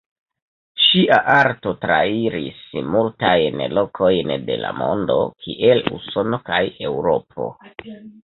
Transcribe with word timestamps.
Ŝia 0.83 1.17
arto 1.33 1.73
trairis 1.83 2.63
multajn 2.95 3.61
lokojn 3.79 4.33
de 4.47 4.57
la 4.63 4.71
mondo 4.79 5.17
kiel 5.45 5.85
Usono 5.99 6.41
kaj 6.49 6.63
Eŭropo. 6.89 7.51